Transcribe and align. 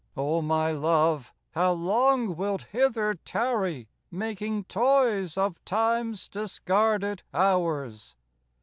O 0.17 0.41
my 0.41 0.71
Love, 0.71 1.31
how 1.51 1.73
long 1.73 2.35
wilt 2.35 2.63
hither 2.71 3.13
tarry, 3.23 3.87
Making 4.09 4.63
toys 4.63 5.37
of 5.37 5.63
Time's 5.63 6.27
discarded 6.27 7.21
hours? 7.35 8.15